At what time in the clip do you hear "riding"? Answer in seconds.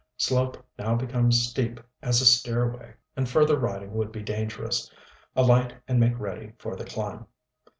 3.59-3.93